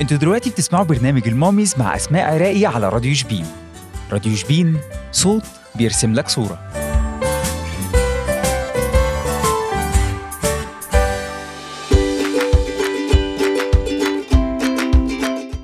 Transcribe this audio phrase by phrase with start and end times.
[0.00, 3.46] أنتوا دلوقتي بتسمعوا برنامج الماميز مع أسماء عراقي على راديو شبين.
[4.12, 4.78] راديو شبين
[5.12, 5.42] صوت
[5.74, 6.58] بيرسم لك صورة.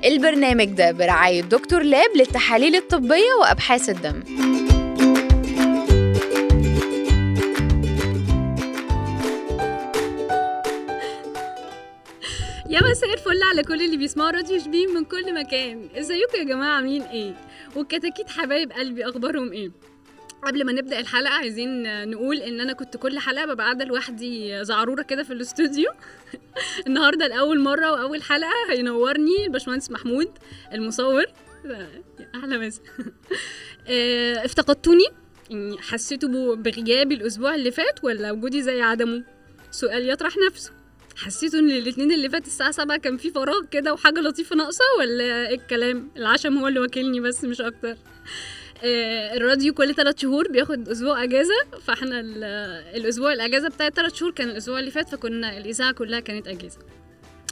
[0.05, 4.23] البرنامج ده برعاية دكتور لاب للتحاليل الطبية وأبحاث الدم.
[12.77, 15.89] يا مساء الفل على كل اللي بيسمعوا راديو شبين من كل مكان.
[15.95, 17.33] إزيكم يا جماعة؟ عاملين إيه؟
[17.75, 19.71] والكتاكيت حبايب قلبي أخبارهم إيه؟
[20.43, 25.01] قبل ما نبدأ الحلقة عايزين نقول إن أنا كنت كل حلقة ببقى قاعدة لوحدي زعرورة
[25.01, 25.91] كده في الاستوديو.
[26.87, 30.29] النهارده لأول مرة وأول حلقة هينورني الباشمهندس محمود
[30.73, 31.25] المصور.
[32.35, 32.81] أحلى مسا
[33.87, 35.05] آه، افتقدتوني؟
[35.49, 39.23] يعني حسيتوا بغيابي الأسبوع اللي فات ولا وجودي زي عدمه؟
[39.71, 40.76] سؤال يطرح نفسه.
[41.17, 45.49] حسيتوا إن الاثنين اللي فات الساعة 7 كان في فراغ كده وحاجة لطيفة ناقصة ولا
[45.49, 47.95] إيه الكلام؟ العشم هو اللي واكلني بس مش أكتر.
[48.83, 52.43] آه، الراديو كل ثلاث شهور بياخد أسبوع أجازة فإحنا ال-
[52.95, 56.79] الأسبوع الأجازة بتاع ثلاث شهور كان الأسبوع اللي فات فكنا الإذاعة كلها كانت أجازة.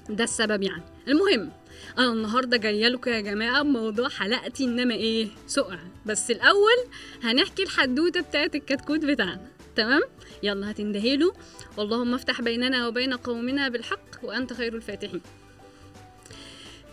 [0.10, 0.84] ده السبب يعني.
[1.08, 1.52] المهم
[1.98, 5.80] أنا النهارده جاية لكم يا جماعة بموضوع حلقتي إنما إيه؟ سقع.
[6.06, 6.78] بس الأول
[7.24, 9.42] هنحكي الحدوتة بتاعت الكتكوت بتاعنا.
[9.76, 10.02] تمام؟
[10.46, 11.34] يلا هتندهي له.
[11.80, 15.22] اللهم افتح بيننا وبين قومنا بالحق وأنت خير الفاتحين.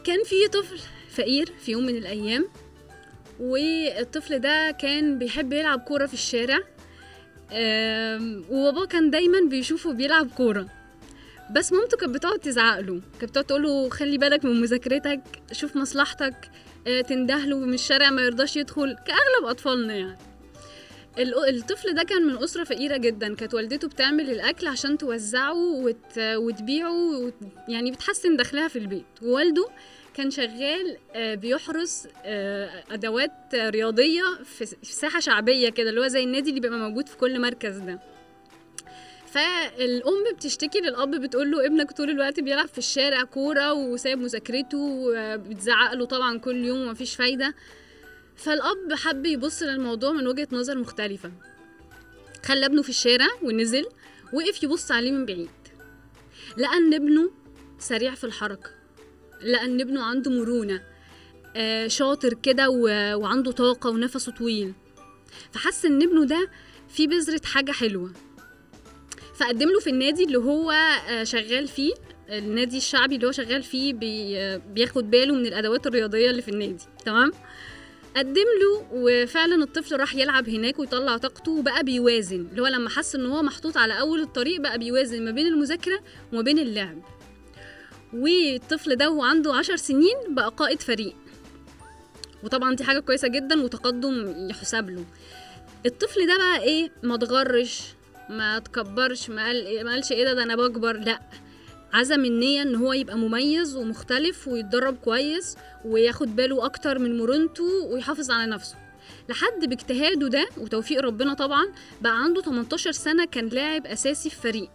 [0.04, 0.78] كان في طفل
[1.10, 2.48] فقير في يوم من الأيام
[3.40, 6.58] والطفل ده كان بيحب يلعب كورة في الشارع
[8.50, 10.66] وباباه كان دايما بيشوفه بيلعب كورة.
[11.54, 15.20] بس مامته كانت بتقعد تزعق له كانت بتقعد تقول خلي بالك من مذاكرتك
[15.52, 16.50] شوف مصلحتك
[16.86, 20.18] آه، تندهله من الشارع ما يرضاش يدخل كأغلب أطفالنا يعني.
[21.18, 23.34] الطفل ده كان من أسرة فقيرة جدا.
[23.34, 26.18] كانت والدته بتعمل الأكل عشان توزعه وت...
[26.18, 27.34] وتبيعه وت...
[27.68, 29.04] يعني بتحسن دخلها في البيت.
[29.22, 29.68] ووالده
[30.14, 36.50] كان شغال آه، بيحرس آه، أدوات رياضية في ساحة شعبية كده اللي هو زي النادي
[36.50, 37.98] اللي بيبقى موجود في كل مركز ده.
[39.26, 45.94] فالأم بتشتكي للأب بتقول له ابنك طول الوقت بيلعب في الشارع كورة وسايب مذاكرته وبتزعق
[45.94, 47.54] له طبعا كل يوم ومفيش فايدة.
[48.36, 51.32] فالأب حب يبص للموضوع من وجهة نظر مختلفة.
[52.44, 53.84] خلى ابنه في الشارع ونزل
[54.32, 55.50] وقف يبص عليه من بعيد.
[56.58, 57.30] لقى إن ابنه
[57.78, 58.70] سريع في الحركة.
[59.42, 60.82] لقى إن ابنه عنده مرونة
[61.56, 62.70] آه شاطر كده
[63.16, 64.72] وعنده طاقة ونفسه طويل.
[65.52, 66.50] فحس إن ابنه ده
[66.88, 68.12] في بذرة حاجة حلوة.
[69.34, 71.92] فقدم له في النادي اللي هو آه شغال فيه
[72.28, 76.84] النادي الشعبي اللي هو شغال فيه بي بياخد باله من الأدوات الرياضية اللي في النادي
[77.04, 77.32] تمام؟
[78.16, 82.46] قدم له وفعلا الطفل راح يلعب هناك ويطلع طاقته وبقى بيوازن.
[82.50, 86.00] اللي هو لما حس إن هو محطوط على أول الطريق بقى بيوازن ما بين المذاكرة
[86.32, 86.98] وما بين اللعب.
[88.14, 91.16] والطفل ده وهو عنده عشر سنين بقى قائد فريق.
[92.44, 95.04] وطبعا دي حاجة كويسة جدا وتقدم يحسب له.
[95.86, 97.82] الطفل ده بقى إيه؟ ما اتغرش
[98.30, 100.96] ما تكبرش ما قال ما قالش إيه ده؟ ده أنا بكبر.
[100.96, 101.20] لأ.
[101.92, 108.30] عزم النية إن هو يبقى مميز ومختلف ويتدرب كويس وياخد باله أكتر من مرونته ويحافظ
[108.30, 108.76] على نفسه.
[109.28, 111.66] لحد باجتهاده ده وتوفيق ربنا طبعا
[112.00, 114.70] بقى عنده 18 سنة كان لاعب أساسي في فريق.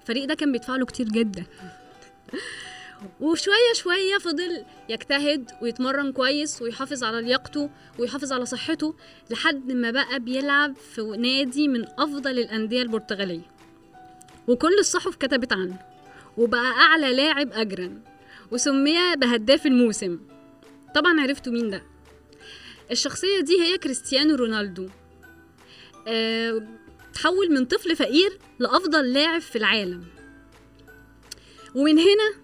[0.00, 1.44] الفريق ده كان بيدفع له كتير جدا.
[3.20, 8.94] وشوية شوية فضل يجتهد ويتمرن كويس ويحافظ على لياقته ويحافظ على صحته
[9.30, 13.54] لحد ما بقى بيلعب في نادي من أفضل الأندية البرتغالية.
[14.48, 15.93] وكل الصحف كتبت عنه.
[16.36, 18.02] وبقى أعلى لاعب أجرا
[18.50, 20.20] وسمي بهداف الموسم.
[20.94, 21.82] طبعا عرفتوا مين ده.
[22.90, 24.88] الشخصية دي هي كريستيانو رونالدو.
[26.08, 26.68] أه
[27.14, 30.04] تحول من طفل فقير لأفضل لاعب في العالم.
[31.74, 32.34] ومن هنا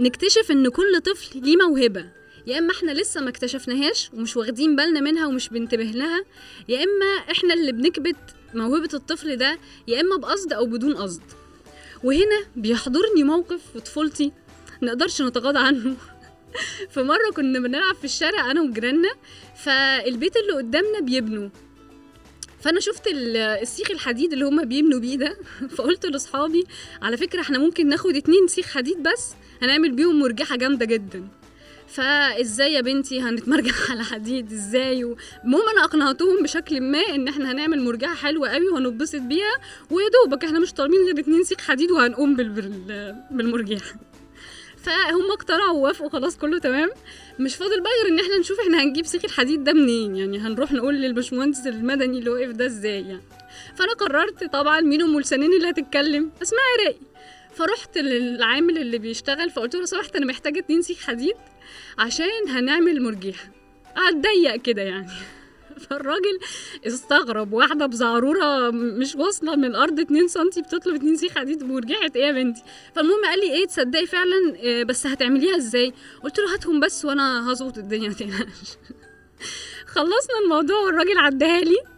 [0.00, 2.06] نكتشف إن كل طفل ليه موهبة.
[2.46, 6.24] يا إما إحنا لسه ما اكتشفناهاش ومش واخدين بالنا منها ومش بنتبه لها
[6.68, 8.16] يا إما إحنا اللي بنكبت
[8.54, 9.58] موهبة الطفل ده
[9.88, 11.22] يا إما بقصد أو بدون قصد.
[12.04, 14.32] وهنا بيحضرني موقف في طفولتي
[14.82, 15.94] نقدرش نتغاضى عنه.
[16.92, 19.08] في مرة كنا بنلعب في الشارع أنا وجيراننا
[19.64, 21.48] فالبيت اللي قدامنا بيبنوا.
[22.60, 25.36] فأنا شفت ال- السيخ الحديد اللي هما بيبنوا بيه ده
[25.76, 26.64] فقلت لأصحابي
[27.02, 29.30] على فكرة إحنا ممكن ناخد اتنين سيخ حديد بس
[29.62, 31.28] هنعمل بيهم مرجحة جامدة جدا.
[31.88, 35.02] فازاي يا بنتي هنتمرجح على حديد؟ إزاي؟
[35.44, 39.54] المهم أنا أقنعتهم بشكل ما إن إحنا هنعمل مرجحة حلوة قوي وهنتبسط بيها
[39.90, 42.48] ويا دوبك إحنا مش طالبين غير اتنين سيخ حديد وهنقوم بال...
[42.48, 43.14] بال...
[43.30, 43.94] بالمرجحة.
[44.76, 46.90] فهم اقتنعوا ووافقوا خلاص كله تمام.
[47.38, 50.72] مش فاضل بقى غير إن إحنا نشوف إحنا هنجيب سيخ الحديد ده منين؟ يعني هنروح
[50.72, 53.22] نقول للبشمهندس المدني اللي واقف ده إزاي يعني؟
[53.76, 56.96] فأنا قررت طبعا مين أم لسانين اللي هتتكلم؟ اسمها عراقي.
[57.56, 61.34] فرحت للعامل اللي بيشتغل فقلت له سمحت أنا محتاجة اتنين سيخ حديد
[61.98, 63.48] عشان هنعمل مرجيحة.
[63.96, 65.10] هتضيق كده يعني.
[65.90, 66.38] فالراجل
[66.86, 72.22] استغرب واحدة بزعرورة مش واصلة من الأرض 2 سنتي بتطلب 2 سيخ حديد مرجعة إيه
[72.24, 72.62] يا بنتي؟
[72.94, 75.92] فالمهم قال لي إيه تصدقي فعلا آه، بس هتعمليها إزاي؟
[76.24, 78.76] قلت له هاتهم بس وأنا هظبط الدنيا متقلقش
[79.94, 81.95] خلصنا الموضوع والراجل عداها لي.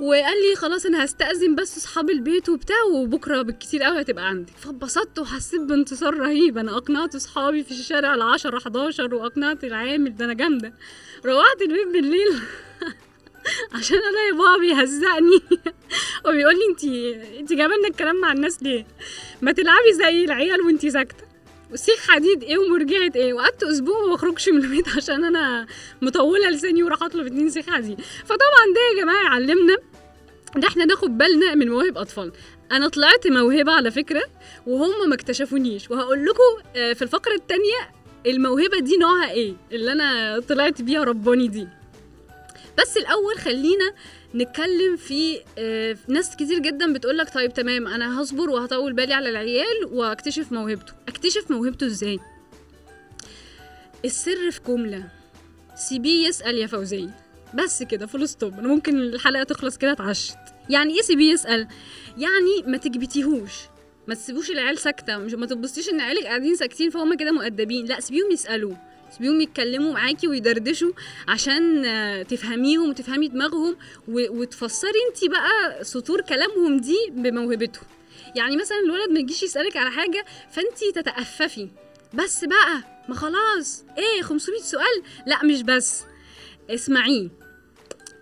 [0.00, 5.18] وقال لي خلاص أنا هستأذن بس أصحاب البيت وبتاع وبكرة بالكتير قوي هتبقى عندك فاتبسطت
[5.18, 6.58] وحسيت بانتصار رهيب.
[6.58, 10.16] أنا أقنعت أصحابي في الشارع ال 10 11 وأقنعت العامل.
[10.16, 10.72] ده أنا جامدة.
[11.26, 12.32] روحت البيت بالليل
[13.74, 15.40] عشان ألاقي بابا بيهزقني.
[16.26, 16.84] وبيقول لي انت
[17.40, 18.86] انت جايبة الكلام مع الناس ليه؟
[19.42, 21.23] ما تلعبي زي العيال وانت ساكتة.
[21.74, 25.66] وسيخ حديد إيه ومرجعه إيه؟ وقعدت أسبوع ما بخرجش من البيت عشان أنا
[26.02, 28.00] مطولة لساني وراح اطلب اتنين سيخ حديد.
[28.00, 29.76] فطبعا ده يا جماعة يعلمنا
[30.56, 32.32] إن إحنا ناخد بالنا من مواهب أطفال.
[32.72, 34.22] أنا طلعت موهبة على فكرة
[34.66, 35.90] وهم ما اكتشفونيش.
[35.90, 37.90] وهقول لكم آه، في الفقرة التانية
[38.26, 41.68] الموهبة دي نوعها إيه؟ اللي أنا طلعت بيها رباني دي.
[42.78, 43.94] بس الأول خلينا
[44.34, 49.28] نتكلم في آه، ناس كتير جدا بتقول لك طيب تمام أنا هصبر وهطول بالي على
[49.28, 50.92] العيال وأكتشف موهبته.
[51.08, 52.18] أكتشف موهبته إزاي؟
[54.04, 55.04] السر في جملة.
[55.76, 57.10] سيبيه يسأل يا فوزيه
[57.54, 60.36] بس كده full stop أنا ممكن الحلقة تخلص كده اتعشت.
[60.70, 61.68] يعني إيه سيبيه يسأل؟
[62.18, 63.52] يعني ما تكبتيهوش.
[64.08, 65.18] ما تسيبوش العيال ساكتة.
[65.18, 67.86] ما تبصيش إن عيالك قاعدين ساكتين فهم كده مؤدبين.
[67.86, 68.74] لا سيبيهم يسألوا.
[69.16, 70.92] سيبيهم يتكلموا معاكي ويدردشوا
[71.28, 73.76] عشان آه، تفهميهم وتفهمي دماغهم
[74.08, 77.84] وتفسري انت بقى سطور كلامهم دي بموهبتهم
[78.36, 81.68] يعني مثلا الولد ما يجيش يسألك على حاجة فانت تتأففي.
[82.14, 83.84] بس بقى ما خلاص.
[83.98, 86.04] إيه 500 سؤال؟ لا مش بس.
[86.70, 87.28] اسمعيه.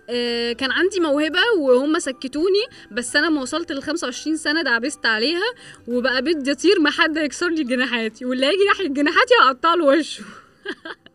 [0.09, 5.53] آه، كان عندي موهبة وهم سكتوني بس أنا ما وصلت ل 25 سنة دعبست عليها
[5.87, 10.23] وبقى بدي أطير ما حد يكسر لي جناحاتي واللي هيجي ناحية جناحاتي هقطع له وشه.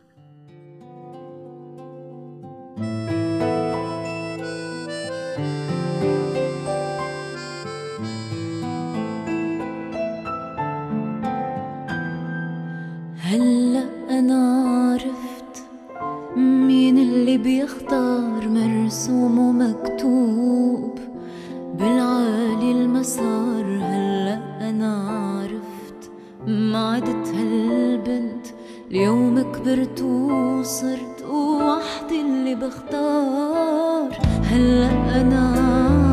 [13.19, 15.63] هلا أنا عرفت
[16.37, 20.99] مين اللي بيختار مرسوم ومكتوب
[21.79, 23.65] بالعالي المسار.
[23.65, 26.11] هلا أنا عرفت
[26.47, 27.68] ما عدت هالبنت
[28.91, 34.19] اليوم كبرت وصرت وحدي اللي بختار.
[34.45, 35.55] هلا أنا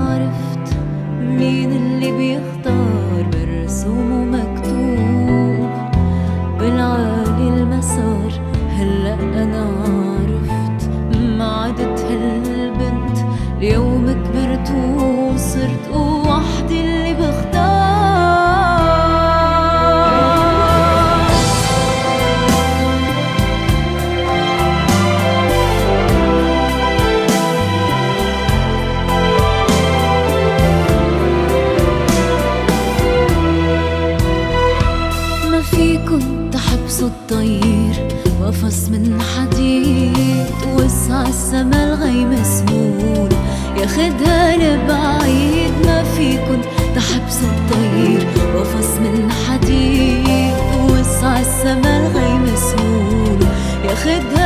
[0.10, 0.78] عرفت
[1.20, 2.55] مين اللي بيختار.
[44.86, 46.60] لبعيد ما فيكن
[47.44, 50.54] الطير قفص من حديد.
[50.90, 53.40] وسع السما الغيم سهول
[53.86, 54.45] ياخدها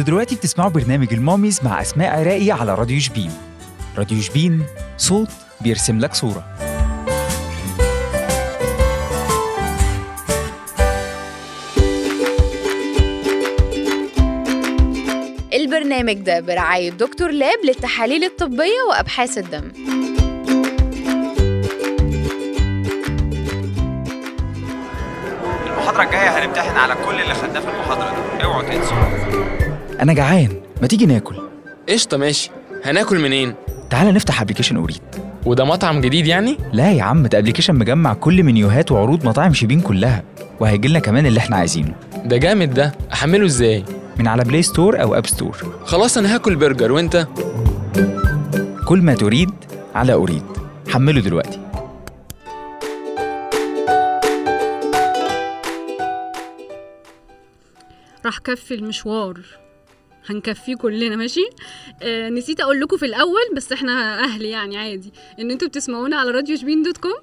[0.00, 3.30] أنتوا دلوقتي بتسمعوا برنامج الماميز مع أسماء عراقي على راديو شبين.
[3.98, 4.62] راديو شبين
[4.96, 5.28] صوت
[5.60, 6.44] بيرسم لك صورة.
[15.52, 19.72] البرنامج ده برعاية دكتور لاب للتحاليل الطبية وأبحاث الدم.
[25.66, 28.38] المحاضرة الجاية هنمتحن على كل اللي خدناه في المحاضرة.
[28.38, 29.69] دي اوعوا تنسوا.
[30.00, 30.48] أنا جعان.
[30.82, 31.34] ما تيجي ناكل؟
[31.88, 32.50] قشطة ماشي.
[32.84, 33.54] هناكل منين؟
[33.90, 35.00] تعالى نفتح application أوريد
[35.46, 39.80] وده مطعم جديد يعني؟ لا يا عم ده application مجمع كل منيوهات وعروض مطاعم شيبين
[39.80, 40.22] كلها.
[40.60, 41.94] وهيجيلنا كمان اللي إحنا عايزينه.
[42.24, 42.92] ده جامد ده.
[43.12, 43.84] أحمله إزاي؟
[44.18, 47.26] من على Play Store أو App Store خلاص أنا هاكل برجر وأنت؟
[48.86, 49.50] كل ما تريد
[49.94, 50.42] على أريد
[50.88, 51.60] حمله دلوقتي.
[58.26, 59.40] راح كفي المشوار.
[60.30, 61.44] هنكفيه كلنا ماشي؟
[62.02, 66.30] آه نسيت أقول لكم في الأول بس إحنا أهل يعني عادي إن أنتوا بتسمعونا على
[66.30, 67.16] راديو شبين dot com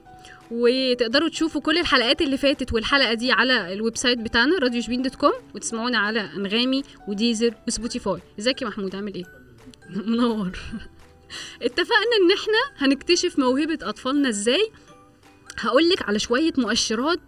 [0.51, 5.15] وتقدروا تشوفوا كل الحلقات اللي فاتت والحلقة دي على ال website بتاعنا راديو شبين dot
[5.15, 8.19] com وتسمعونا على أنغامي و Deezer و Spotify.
[8.39, 9.23] إزيك يا محمود؟ عامل إيه؟
[10.05, 10.59] منور.
[11.61, 14.71] اتفقنا إن إحنا هنكتشف موهبة أطفالنا إزاي؟
[15.59, 17.19] هقولك على شوية مؤشرات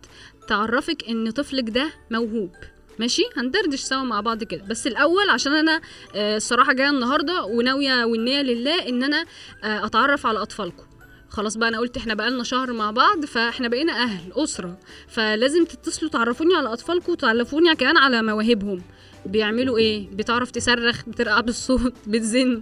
[0.47, 2.51] تعرفك إن طفلك ده موهوب.
[2.99, 4.63] ماشي؟ هندردش سوا مع بعض كده.
[4.69, 5.81] بس الأول عشان أنا
[6.15, 9.25] آه، الصراحة جاية النهارده وناوية والنية لله إن أنا
[9.63, 10.83] آه، أتعرف على أطفالكم.
[11.29, 14.77] خلاص بقى أنا قلت إحنا بقالنا شهر مع بعض فإحنا بقينا أهل أسرة.
[15.07, 18.81] فلازم تتصلوا تعرفوني على أطفالكم وتعرفوني كمان على مواهبهم.
[19.25, 22.61] بيعملوا إيه؟ بتعرف تصرخ بترقع بالصوت بتزن.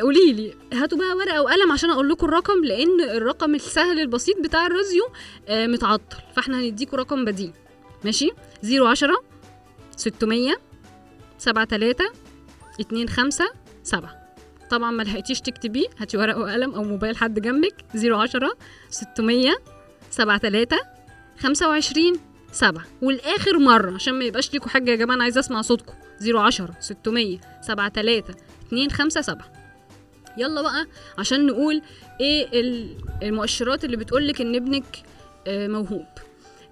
[0.00, 4.66] قولي لي هاتوا بقى ورقة وقلم عشان أقول لكم الرقم لأن الرقم السهل البسيط بتاع
[4.66, 5.02] الراديو
[5.48, 6.16] آه، متعطل.
[6.36, 7.52] فإحنا هنديكوا رقم بديل.
[8.04, 8.30] ماشي؟
[8.64, 9.27] 010
[9.98, 10.54] 600
[11.38, 12.04] 7 3
[12.80, 13.44] 2 5
[13.82, 14.18] 7
[14.70, 18.56] طبعا ما لحقتيش تكتبيه هاتي ورقه وقلم أو موبايل حد جنبك 010
[18.90, 19.52] 600
[20.10, 20.76] 7 3
[21.38, 22.12] 25
[22.52, 26.74] 7 والآخر مرة عشان ما يبقاش ليكوا حاجة يا جماعة أنا عايزة أسمع صوتكم 010
[26.80, 28.34] 600 7 3
[28.66, 29.52] 2 5 7
[30.36, 30.86] يلا بقى
[31.18, 31.82] عشان نقول
[32.20, 35.02] إيه ال- المؤشرات اللي بتقولك إن ابنك
[35.46, 36.06] آه، موهوب.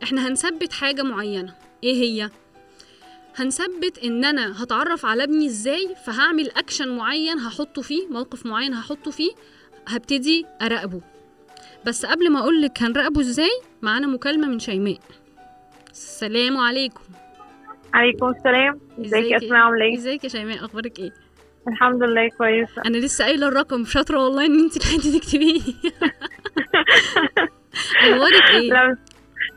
[0.03, 1.55] إحنا هنثبت حاجة معينة.
[1.85, 2.31] إيه هي؟
[3.37, 9.11] هنثبت إن أنا هتعرف على ابني إزاي فهعمل اكشن معين هحطه فيه موقف معين هحطه
[9.11, 9.31] فيه
[9.89, 11.01] هبتدي أراقبه.
[11.87, 13.51] بس قبل ما أقولك هنراقبه إزاي
[13.83, 14.99] معانا مكالمة من شيماء.
[15.91, 17.01] السلام عليكم.
[17.95, 18.81] عليكم السلام.
[19.01, 21.11] إزيك يا أسماء عاملة إيه؟ إزيك يا شيماء أخبارك إيه؟
[21.69, 25.61] الحمد لله كويسه أنا لسه قايلة الرقم شاطرة والله إن أنت لحقتي تكتبيه.
[28.01, 28.97] أخبارك إيه؟ لا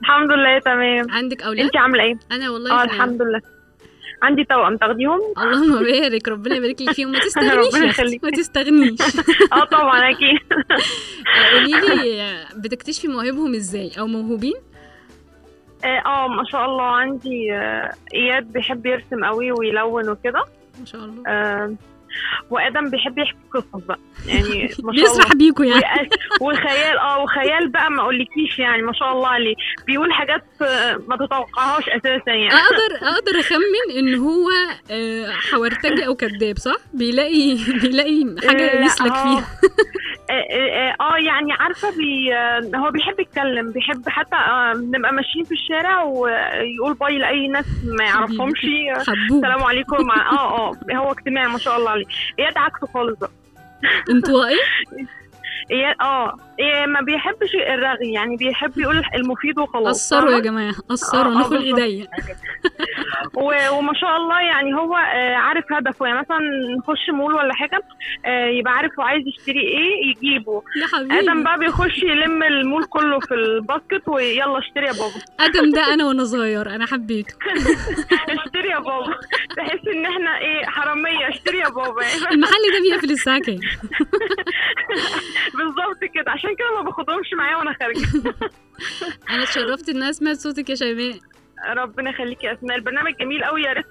[0.02, 1.06] الحمد لله تمام.
[1.12, 2.84] عندك أولاد؟ أنت عاملة إيه؟ أنا والله آه.
[2.84, 3.59] الحمد لله.
[4.22, 7.12] عندي توأم تاخديهم؟ اللهم بارك ربنا يبارك لك فيهم.
[7.12, 8.24] ما تستغنيش ربنا يخليك.
[8.24, 9.02] ما تستغنيش.
[9.54, 10.40] آه طبعا أكيد.
[11.54, 14.56] قولي لي بتكتشفي مواهبهم إزاي؟ أو موهوبين؟
[15.86, 20.44] آه آه، ما شاء الله عندي آه، إياد بيحب يرسم قوي ويلون وكده.
[20.80, 21.24] ما شاء الله.
[21.28, 21.76] آه،
[22.50, 24.00] وادم بيحب يحكي قصص بقى.
[24.28, 24.92] يعني ما شاء الله.
[24.92, 26.10] بيسرح بيكوا يعني.
[26.42, 29.56] وخيال آه وخيال بقى ما أقولكيش يعني ما شاء الله عليه.
[29.88, 32.54] بيقول حاجات آه، ما تتوقعهاش أساسا يعني.
[32.54, 34.50] أقدر أقدر أخمن إن هو
[34.92, 39.48] آه، حورتجي أو كذاب صح؟ بيلاقي بيلاقي حاجة لا، يسلك هو- فيها.
[40.30, 45.46] آه آه، آه يعني عارفة بي آه، هو بيحب يتكلم بيحب حتى آه، نبقى ماشيين
[45.46, 48.66] في الشارع ويقول باي لأي ناس ما يعرفهمش.
[49.32, 50.12] السلام عليكم.
[50.12, 52.06] آه آه هو اجتماعي ما شاء الله عليه.
[52.40, 53.32] اياد عكسه خالص بقى.
[54.10, 54.56] انطوائي؟
[56.02, 56.36] آه.
[56.60, 61.38] إيه ما بيحبش الرغي يعني بيحب يقول المفيد وخلاص قصروا يا؟ جماعة قصروا آه، آه،
[61.38, 61.80] ناخد بالظبط.
[61.80, 62.08] إيديا.
[63.36, 66.40] و- وما شاء الله يعني هو آه، عارف هدفه يعني مثلا
[66.78, 67.82] نخش مول ولا حاجة
[68.60, 70.64] يبقى عارف هو عايز يشتري إيه يجيبه.
[70.76, 70.86] يا
[71.20, 75.22] آدم حبيبي بقى بيخش يلم المول كله في الباسكت ويلا اشتري يا بابا.
[75.46, 77.34] آدم ده أنا وأنا صغير أنا حبيته.
[78.46, 79.16] اشتري يا بابا.
[79.58, 82.02] تحس إن إحنا إيه حرامية اشتري يا بابا.
[82.32, 83.60] المحل ده بيقفل الساعة كام
[85.58, 86.32] بالظبط كده.
[86.32, 88.08] عشان كده ما باخدهمش معايا وأنا خارجة.
[89.30, 91.20] أنا اتشرفت ان أنا سمعت صوتك يا شيماء.
[91.78, 93.86] ربنا يخليكي يا اسماء البرنامج جميل قوي يا ريت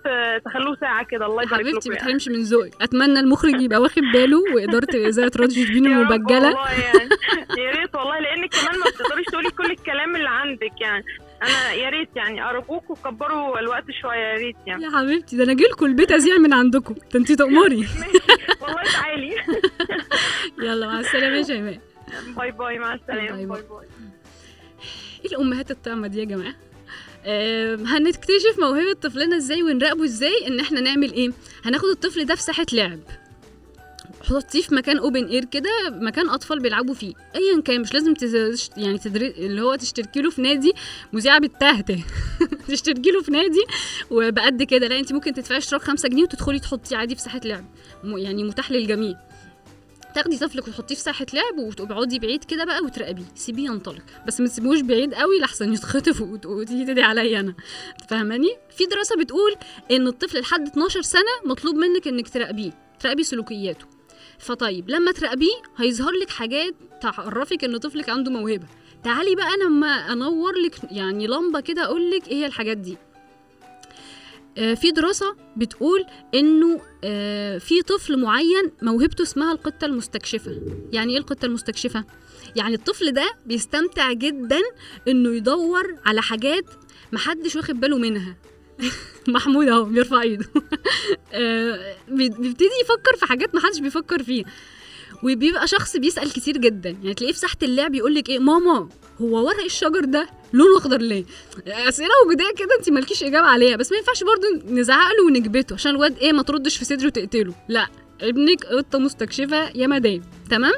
[0.45, 1.27] تخلوه ساعة كده.
[1.27, 2.07] الله يبارك حبيبتي لكم ما يعني.
[2.09, 2.83] تحرمش من ذوقك.
[2.83, 6.51] أتمنى المخرج يبقى واخد باله وإدارة اذاعه راديو شبين المبجلة.
[6.71, 7.09] يعني.
[7.59, 11.05] يا ريت والله لانك كمان ما بتقدريش تقولي كل الكلام اللي عندك يعني.
[11.43, 14.85] أنا يا ريت يعني ارجوكوا كبروا الوقت شوية يا ريت يعني.
[14.85, 16.95] يا حبيبتي ده أنا اجيلكوا البيت ازيع من عندكم.
[16.95, 17.89] ده أنتي تأمري
[18.63, 19.37] والله تعالي.
[20.67, 21.79] يلا مع السلامة يا شيماء.
[22.37, 23.29] bye bye مع السلامة.
[23.31, 23.47] bye.
[23.47, 23.63] bye.
[23.63, 23.87] bye
[25.25, 26.55] إيه الأمهات الطعمه دي يا جماعة؟
[27.87, 31.31] هنكتشف موهبة طفلنا إزاي ونراقبه إزاي إن إحنا نعمل إيه؟
[31.65, 33.01] هناخد الطفل ده في ساحة لعب.
[34.23, 37.15] حطيه في مكان open air كده مكان أطفال بيلعبوا فيه.
[37.35, 38.71] ايا كان مش لازم تز...
[38.77, 39.29] يعني تدري...
[39.31, 40.73] اللي هو تشتركي له في نادي
[41.13, 42.05] مذيعه بالتهته
[42.69, 43.65] تشتركي له في نادي
[44.11, 44.89] وبقد كده.
[44.89, 47.65] لا أنت ممكن تدفعي اشتراك 5 جنيه وتدخلي تحطيه عادي في ساحة لعب.
[48.05, 49.15] يعني متاح للجميع.
[50.15, 53.25] تاخدي طفلك وتحطيه في ساحة لعب وتقعدي بعيد كده بقى وتراقبيه.
[53.35, 54.03] سيبيه ينطلق.
[54.27, 57.55] بس ما تسيبوش بعيد قوي لحسن يتخطف وت- وتيجي تدعي عليا أنا.
[58.09, 59.55] فاهماني؟ في دراسة بتقول
[59.91, 63.87] إن الطفل لحد 12 سنة مطلوب منك إنك تراقبيه تراقبي سلوكياته.
[64.39, 68.67] فطيب لما تراقبيه هيظهر لك حاجات تعرفك إن طفلك عنده موهبة.
[69.05, 72.97] تعالي بقى أنا أما انور لك يعني لمبة كده أقول لك إيه هي الحاجات دي.
[74.59, 80.61] في دراسة بتقول إنه آه، في طفل معين موهبته اسمها القطة المستكشفة.
[80.93, 82.05] يعني إيه القطة المستكشفة؟
[82.57, 84.61] يعني الطفل ده بيستمتع جدا
[85.09, 86.65] إنه يدور على حاجات
[87.13, 88.37] محدش واخد باله منها.
[89.29, 90.45] محمود أهو بيرفع إيده.
[91.33, 94.45] آه، بي- بيبتدي يفكر في حاجات محدش بيفكر فيها.
[95.23, 96.91] وبيبقى شخص بيسأل كتير جدا.
[96.91, 98.89] يعني تلاقيه في ساحة اللعب يقول لك إيه ماما
[99.21, 101.25] هو ورق الشجر ده لونه أخضر ليه؟
[101.67, 103.77] أسئلة وجوديه كده انت مالكيش إجابة عليها.
[103.77, 107.55] بس ما ينفعش برضو نزعق له ونكبته عشان الواد إيه ما تردش في صدره وتقتله.
[107.69, 107.87] لا
[108.21, 110.23] ابنك قطة مستكشفة يا مدام.
[110.51, 110.73] تمام؟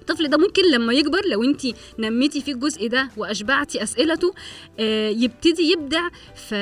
[0.00, 1.62] الطفل ده ممكن لما يكبر لو انت
[1.98, 4.34] نميتي فيه الجزء ده وأشبعتي أسئلته
[4.80, 6.08] آه يبتدي يبدع
[6.48, 6.54] في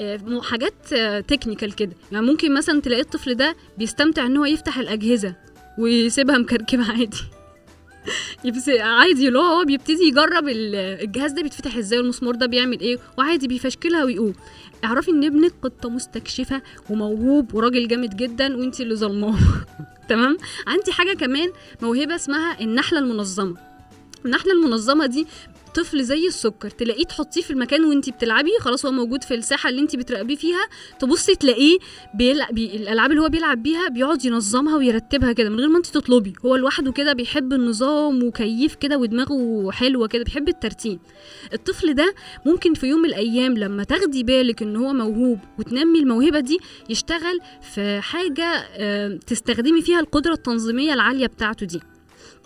[0.00, 0.94] آه، حاجات
[1.28, 1.92] تكنيكال كده.
[2.12, 5.34] يعني ممكن مثلا تلاقي الطفل ده بيستمتع إن هو يفتح الأجهزة.
[5.80, 7.16] ويسيبها مكركبة عادي.
[8.80, 13.48] عادي اللي هو بيبتدي يجرب ال- الجهاز ده بيتفتح إزاي والمسمار ده بيعمل إيه وعادي
[13.48, 14.32] بيفشكلها ويقوم.
[14.84, 19.34] اعرفي ان ابنك قطة مستكشفة وموهوب وراجل جامد جدا وانت اللي ظلماه.
[20.08, 21.50] تمام؟ عندي حاجة كمان
[21.82, 23.56] موهبة اسمها النحلة المنظمة.
[24.24, 25.26] النحلة المنظمة دي
[25.74, 29.80] طفل زي السكر تلاقيه تحطيه في المكان وانت بتلعبي خلاص هو موجود في الساحة اللي
[29.80, 31.78] انت بتراقبيه فيها تبصي تلاقيه
[32.14, 32.76] بيلعب بي...
[32.76, 36.32] الألعاب اللي هو بيلعب بيها بيقعد ينظمها ويرتبها كده من غير ما انت تطلبي.
[36.46, 40.98] هو لوحده كده بيحب النظام وكيف كده ودماغه حلوة كده بيحب الترتيب.
[41.52, 42.14] الطفل ده
[42.46, 46.58] ممكن في يوم من الأيام لما تاخدي بالك إن هو موهوب وتنمي الموهبة دي
[46.90, 47.40] يشتغل
[47.74, 48.66] في حاجة
[49.16, 51.80] تستخدمي فيها القدرة التنظيمية العالية بتاعته دي.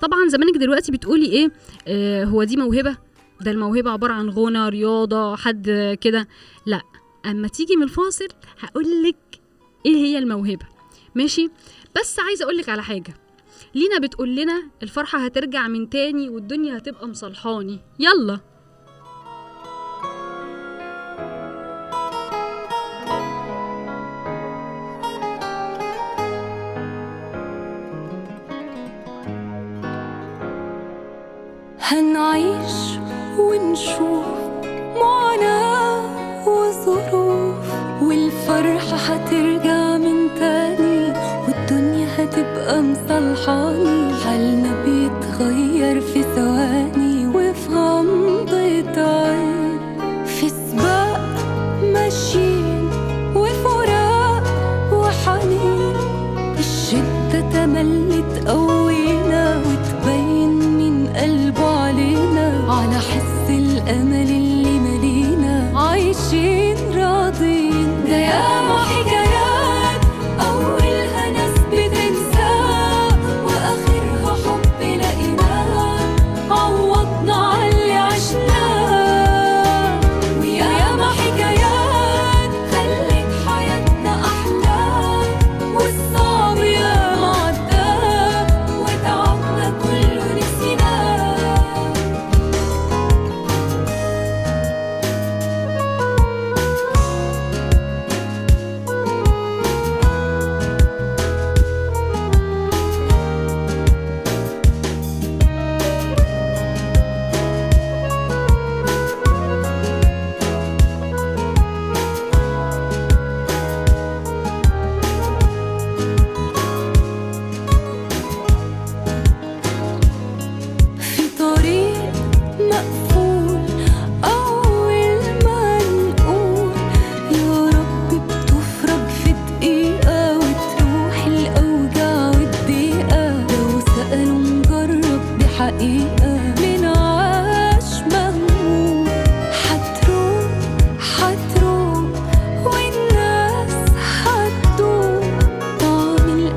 [0.02, 1.48] طبعا زمانك دلوقتي بتقولي إيه
[1.88, 2.96] آه هو دي موهبة؟
[3.40, 6.28] ده الموهبة عبارة عن غنى رياضة حد كده.
[6.66, 6.80] لا
[7.26, 8.28] أما تيجي من الفاصل
[8.60, 9.16] هقولك
[9.86, 10.66] إيه هي الموهبة.
[11.14, 11.48] ماشي؟
[12.00, 13.14] بس عايزة أقولك على حاجة.
[13.74, 17.80] لينا بتقول لنا الفرحة هترجع من تاني والدنيا هتبقى مصالحاني.
[17.98, 18.40] يلا!
[31.80, 32.98] هنعيش
[33.36, 34.24] 问说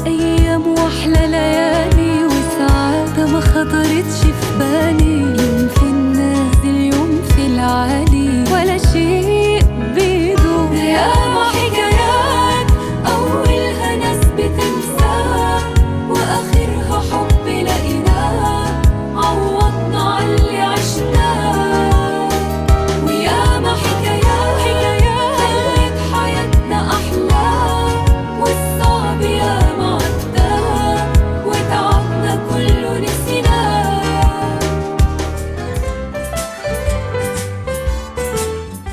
[0.07, 5.19] طعم الأيام وأحلى ليالي وسعادة ما خطرتش في بالي.
[5.21, 8.43] يوم في النازل يوم في العالي.
[8.51, 9.36] ولا شيء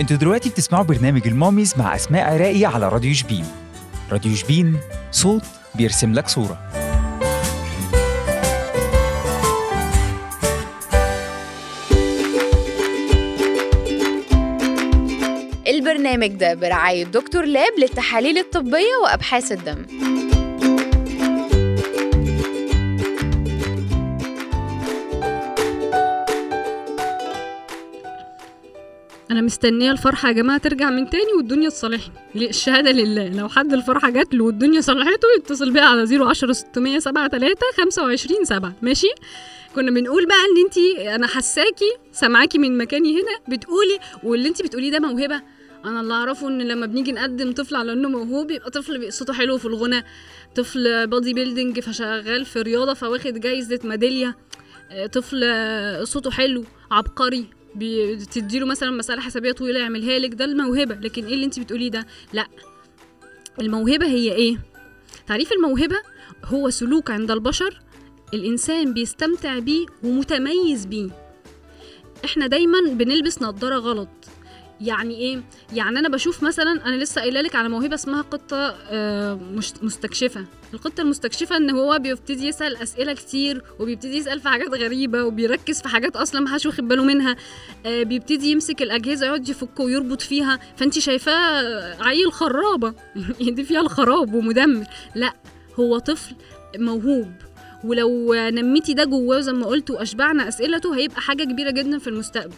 [0.04, 3.44] أنتوا دلوقتي بتسمعوا برنامج الماميز مع أسماء عراقي على راديو شبين.
[4.12, 4.76] راديو شبين
[5.10, 5.42] صوت
[5.74, 6.58] بيرسم لك صورة.
[15.66, 19.86] البرنامج ده برعاية دكتور لاب للتحاليل الطبية وأبحاث الدم.
[29.34, 33.28] أنا مستنية الفرحة يا جماعة ترجع من تاني والدنيا تصالحني؟ الشهادة لله.
[33.28, 39.06] لو حد الفرحة جات له والدنيا صالحته يتصل بيا على 010 673 25 7 ماشي؟
[39.74, 44.90] كنا بنقول بقى إن انت أنا حساكي سامعاكي من مكاني هنا بتقولي واللي انت بتقوليه
[44.90, 45.42] ده موهبة.
[45.84, 49.58] أنا اللي أعرفه إن لما بنيجي نقدم طفل على إنه موهوب يبقى طفل صوته حلو
[49.58, 50.04] في الغنى.
[50.56, 54.36] طفل بودي بيلدينج فشغال في رياضة فواخد جايزة ميدالية.
[54.90, 57.46] آه، طفل آه، صوته حلو عبقري.
[57.76, 60.94] بتديله مثلا مسألة حسابية طويلة يعملها لك ده الموهبة.
[60.94, 62.46] لكن إيه اللي أنت بتقوليه ده؟ لا.
[63.60, 64.58] الموهبة هي إيه؟
[65.26, 65.96] تعريف الموهبة
[66.44, 67.80] هو سلوك عند البشر
[68.34, 71.10] الإنسان بيستمتع بيه ومتميز بيه.
[72.24, 74.08] إحنا دايما بنلبس نظارة غلط.
[74.80, 79.40] يعني إيه؟ يعني أنا بشوف مثلا أنا لسه قايلة لك على موهبة اسمها قطة آه،
[79.82, 80.44] مستكشفة.
[80.74, 85.88] القطة المستكشفة إن هو بيبتدي يسأل أسئلة كتير وبيبتدي يسأل في حاجات غريبة وبيركز في
[85.88, 87.36] حاجات أصلا ما حدش واخد باله منها.
[87.86, 90.58] آه، بيبتدي يمسك الأجهزة يقعد يفك ويربط فيها.
[90.76, 92.94] فانت شايفاه عيل خرابة.
[93.40, 94.84] دي فيها الخراب ومدمر.
[95.14, 95.34] لا
[95.80, 96.34] هو طفل
[96.78, 97.32] موهوب.
[97.84, 102.54] ولو نميتي ده جواه زي ما قلت وأشبعنا أسئلته هيبقى حاجة كبيرة جدا في المستقبل.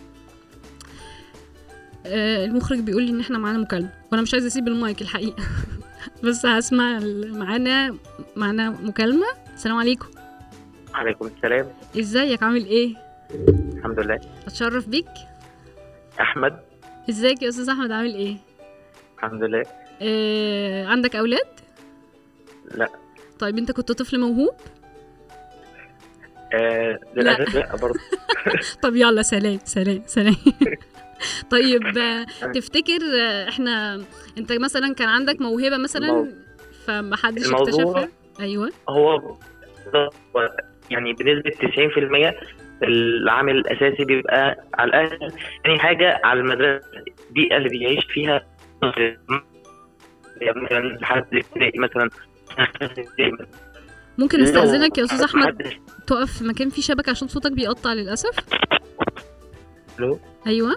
[2.45, 5.42] المخرج بيقول لي إن إحنا معانا مكالمة وأنا مش عايزة أسيب المايك الحقيقة.
[6.25, 7.97] بس هسمع معانا
[8.37, 9.27] معانا مكالمة.
[9.55, 10.07] السلام عليكم.
[10.95, 11.66] عليكم السلام.
[11.99, 12.95] إزيك؟ عامل إيه؟
[13.77, 14.21] الحمد لله.
[14.47, 15.09] أتشرف بيك؟
[16.21, 16.61] أحمد.
[17.11, 18.37] إزيك يا أستاذ أحمد؟ عامل إيه؟
[19.16, 19.62] الحمد لله.
[20.03, 21.47] آه، عندك أولاد؟
[22.75, 22.88] لا.
[23.38, 24.55] طيب أنت كنت طفل موهوب؟
[26.55, 28.01] آه للأسف لا, برضه.
[28.83, 30.37] طب يلا سلام سلام سلام.
[31.51, 31.83] طيب
[32.55, 33.01] تفتكر
[33.49, 34.05] إحنا
[34.39, 36.33] انت مثلا كان عندك موهبة مثلا
[36.87, 38.09] فمحدش اكتشفها؟
[38.41, 38.71] أيوه.
[38.89, 39.37] هو
[40.91, 42.35] يعني بنسبة 90%
[42.83, 45.33] العامل الأساسي بيبقى على الأقل
[45.65, 46.87] تاني حاجة على المدرسة
[47.29, 48.47] البيئة اللي بيعيش فيها.
[50.41, 50.99] يعني مثلا
[51.33, 52.11] ابتدائي مثلا
[54.19, 55.57] ممكن أستأذنك يا أستاذ أحمد؟
[56.07, 58.37] تقف في مكان فيه شبكة عشان صوتك بيقطع للأسف.
[59.99, 60.77] ألو؟ أيوه.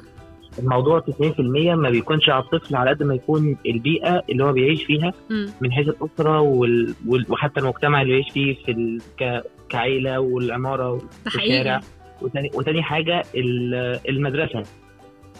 [0.60, 1.39] الموضوع 90%
[1.75, 5.71] ما بيكونش على الطفل على قد ما يكون البيئة اللي هو بيعيش فيها امم من
[5.71, 6.93] حيث الأسرة وال...
[7.08, 7.25] وال...
[7.30, 9.02] وحتى المجتمع اللي بيعيش فيه في ال...
[9.19, 9.43] ك...
[9.69, 11.80] كعيلة والعمارة والشارع.
[12.21, 14.63] وتاني, وتاني حاجة ال- المدرسة.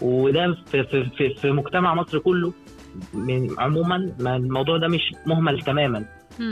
[0.02, 2.52] وده في, في, في, في مجتمع مصر كله
[3.14, 6.04] من عموما ما الموضوع ده مش مهمل تماما.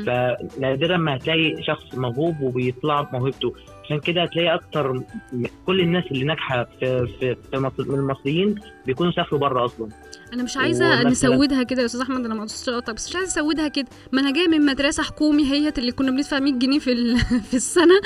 [0.06, 5.02] فنادرا ما هتلاقي شخص موهوب وبيطلع بموهبته عشان كده هتلاقي أكتر
[5.66, 8.54] كل الناس اللي ناجحة في في, في من المصريين
[8.86, 9.88] بيكونوا سافروا بره أصلا.
[10.32, 13.30] أنا مش عايزة نسودها كده يا أستاذ أحمد أنا ما قصدتش اقطع بس مش عايزة
[13.30, 13.86] اسودها كده.
[14.12, 17.16] ما أنا جاية من مدرسة حكومي هي اللي كنا بندفع 100 جنيه في
[17.50, 18.00] في السنة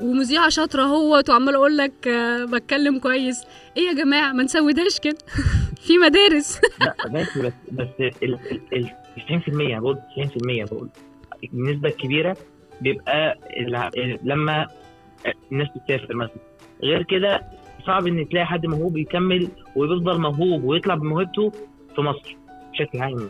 [0.00, 3.44] ومذيعة شاطرة اهوت وعمالة أقول لك آه، بتكلم كويس.
[3.76, 5.18] إيه يا جماعة؟ ما نسودهاش كده.
[5.86, 6.60] في مدارس.
[6.80, 7.88] لا ماشي بس بس
[8.22, 9.98] ال 90% بقول
[10.66, 10.88] 90% بقول.
[11.54, 12.36] النسبة الكبيرة
[12.80, 13.38] بيبقى
[14.24, 14.66] لما
[15.52, 16.36] الناس بتسافر مثلا.
[16.82, 17.40] غير كده
[17.86, 21.52] صعب إن تلاقي حد موهوب يكمل ويفضل موهوب ويطلع بموهبته
[21.94, 22.36] في مصر
[22.72, 23.28] بشكل عام.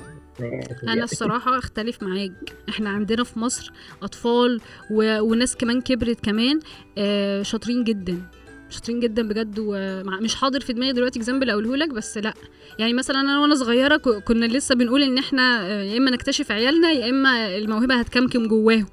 [0.89, 2.33] أنا الصراحة أختلف معاك.
[2.69, 5.21] إحنا عندنا في مصر أطفال و...
[5.21, 6.61] وناس كمان كبرت كمان
[6.99, 8.23] آه شاطرين جدا.
[8.71, 12.35] شاطرين جدا بجد ومش حاضر في دماغي دلوقتي example أقوله لك بس لأ.
[12.79, 16.91] يعني مثلا أنا وأنا صغيرة كنا لسه بنقول إن إحنا آه، يا إما نكتشف عيالنا
[16.91, 18.87] يا إما الموهبة هتكمكم جواهم.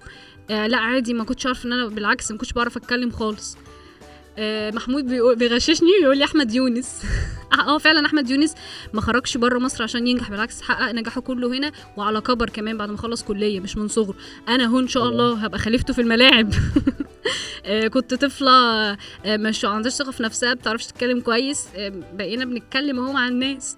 [0.49, 3.57] آه لأ عادي ما كنتش عارف إن أنا بالعكس ما كنتش بعرف أتكلم خالص.
[4.75, 7.01] محمود بيقول بيغششني ويقول لي أحمد يونس.
[7.67, 8.53] آه فعلا أحمد يونس
[8.93, 12.89] ما خرجش بره مصر عشان ينجح بالعكس حقق نجاحه كله هنا وعلى كبر كمان بعد
[12.89, 14.15] ما خلص كلية مش من صغره.
[14.47, 16.53] أنا هو إن شاء الله هبقى خليفته في الملاعب.
[17.65, 22.99] آه، كنت طفلة آه، مش عندهاش ثقة في نفسها بتعرفش تتكلم كويس آه، بقينا بنتكلم
[22.99, 23.75] أهو مع الناس.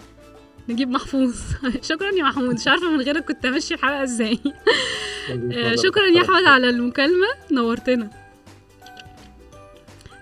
[0.70, 1.36] نجيب محفوظ.
[1.90, 4.40] شكرا يا محمود مش عارفة من غيرك كنت همشي الحلقة إزاي.
[5.30, 8.27] آه، شكرا يا أحمد على المكالمة نورتنا.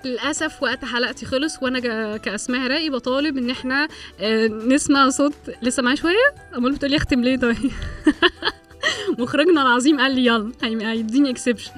[0.05, 3.87] للأسف وقت حلقتي خلص وأنا كأسماء راقي بطالب إن إحنا
[4.19, 7.71] آه، نسمع صوت لسه معايا شوية؟ أمال بتقولي اختم ليه طيب
[9.19, 11.71] مخرجنا العظيم قال لي يلا هي- هيديني exception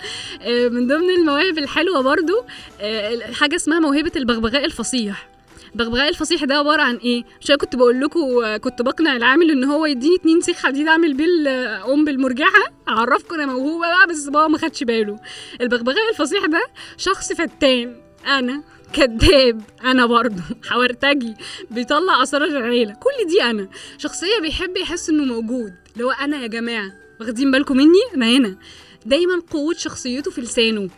[0.48, 2.44] من ضمن المواهب الحلوة برضو
[2.82, 5.30] آه، حاجة اسمها موهبة البغبغاء الفصيح.
[5.74, 8.20] البغبغاء الفصيح ده عبارة عن إيه؟ مش كنت بقول لكم
[8.58, 11.50] كنت بقنع العامل إن هو يديني اتنين سيخ حديد أعمل بيه
[11.94, 15.16] ام بالمرجحه أعرفكم أنا موهوبة بقى بس بابا ما خدش باله.
[15.62, 17.96] البغبغاء الفصيح ده شخص فتان.
[18.28, 18.64] أنا
[18.94, 20.42] كذاب أنا برضه.
[20.70, 21.34] حورتجي.
[21.72, 23.70] بيطلع أسرار العيله كل دي أنا.
[23.98, 25.74] شخصية بيحب يحس إنه موجود.
[26.02, 26.92] هو أنا يا جماعة.
[27.20, 28.58] واخدين بالكم مني؟ أنا هنا.
[29.06, 30.90] دايما قوة شخصيته في لسانه.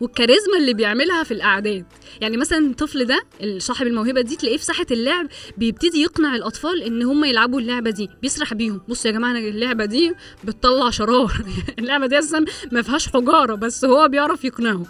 [0.00, 1.84] والكاريزما اللي بيعملها في الأعداد.
[2.20, 3.20] يعني مثلا الطفل ده
[3.58, 5.26] صاحب الموهبة دي تلاقيه في ساحة اللعب
[5.58, 8.10] بيبتدي يقنع الأطفال إن هم يلعبوا اللعبة دي.
[8.22, 8.80] بيسرح بيهم.
[8.88, 11.32] بصوا يا جماعة أنا اللعبة دي بتطلع شرار.
[11.78, 14.86] اللعبة دي أصلا ما فيهاش حجارة بس هو بيعرف يقنعهم.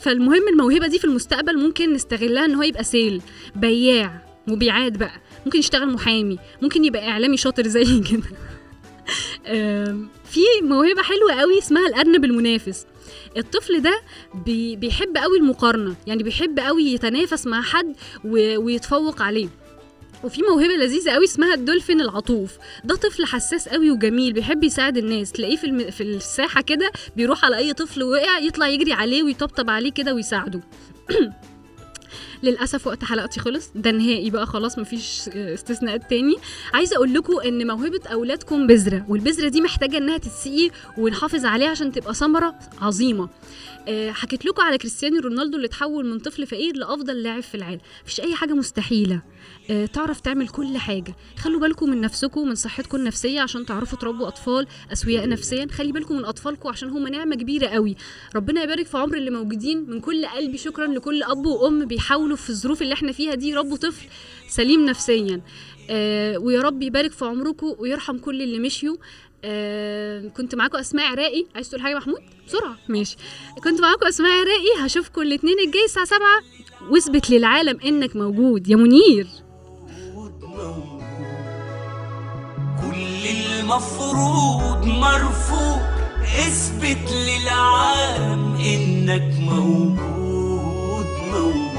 [0.00, 3.22] فالمهم الموهبة دي في المستقبل ممكن نستغلها إن هو يبقى سيل
[3.56, 5.12] بياع مبيعات بقى
[5.46, 8.22] ممكن يشتغل محامي ممكن يبقى إعلامي شاطر زي كده.
[10.24, 12.86] في موهبة حلوة قوي اسمها الأرنب المنافس.
[13.36, 14.00] الطفل ده
[14.46, 19.48] بي بيحب قوي المقارنة يعني بيحب قوي يتنافس مع حد ويتفوق عليه.
[20.24, 22.58] وفي موهبة لذيذة قوي اسمها الدولفين العطوف.
[22.84, 25.32] ده طفل حساس قوي وجميل بيحب يساعد الناس.
[25.32, 25.90] تلاقيه في الم...
[25.90, 30.60] في الساحة كده بيروح على أي طفل وقع يطلع يجري عليه ويطبطب عليه كده ويساعده.
[32.42, 36.34] للأسف وقت حلقتي خلص ده نهائي بقى خلاص مفيش استثناءات تاني.
[36.74, 41.92] عايزة أقول لكم إن موهبة أولادكم بذرة والبذرة دي محتاجة إنها تتسقي ونحافظ عليها عشان
[41.92, 43.28] تبقى ثمرة عظيمة.
[43.88, 47.80] آه، حكيت لكم على كريستيانو رونالدو اللي اتحول من طفل فقير لأفضل لاعب في العالم.
[48.04, 49.22] مفيش أي حاجة مستحيلة.
[49.70, 51.14] آه، تعرف تعمل كل حاجة.
[51.38, 55.66] خلوا بالكم من نفسكم ومن صحتكم النفسية عشان تعرفوا تربوا أطفال أسوياء نفسيا.
[55.72, 57.96] خلي بالكم من أطفالكم عشان هم نعمة كبيرة قوي.
[58.36, 59.90] ربنا يبارك في عمر اللي موجودين.
[59.90, 63.76] من كل قلبي شكرا لكل أب وأم بيحاولوا في الظروف اللي إحنا فيها دي يربوا
[63.76, 64.06] طفل
[64.48, 65.40] سليم نفسيا.
[65.90, 68.96] آه ويا رب يبارك في عمركم ويرحم كل اللي مشيوا.
[69.44, 71.46] آه كنت معاكم أسماء عراقي.
[71.54, 72.76] عايز تقول حاجة محمود؟ بسرعة.
[72.88, 73.16] ماشي.
[73.64, 74.86] كنت معاكم أسماء عراقي.
[74.86, 76.20] هشوفكم الاثنين الجاي الساعة 7
[76.90, 78.68] واثبت للعالم إنك موجود.
[78.68, 79.26] يا منير.
[82.80, 83.26] كل
[83.60, 85.80] المفروض مرفوض.
[86.20, 91.69] اثبت للعالم إنك موجود موجود.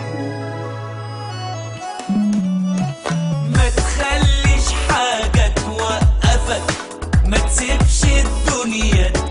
[7.51, 9.30] تسيبش الدنيا.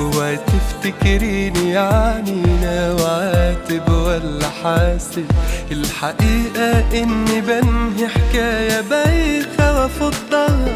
[0.00, 5.24] اوعي تفتكريني يعني ناوي عاتب ولا حاسب
[5.70, 10.66] الحقيقة إني بنهي حكاية بايخة وافضها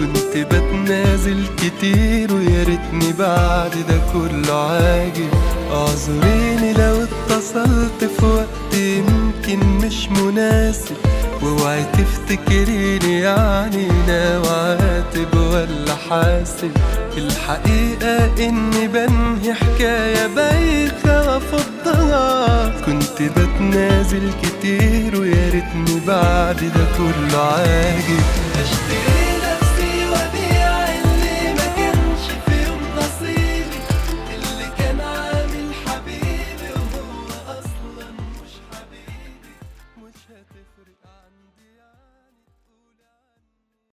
[0.00, 5.28] كنت بتنازل كتير ويا ريتني بعد ده كله عاجب
[5.72, 10.96] أعذريني لو اتصلت في وقت يمكن مش مناسب.
[11.42, 16.70] واوعي تفتكريني يعني ناوي عاتب ولا حاسب
[17.16, 28.22] الحقيقة إني بنهي حكاية بايخة وافضها كنت بتنازل كتير ويا ريتني بعد ده كله عاجب.
[28.62, 29.19] اشتري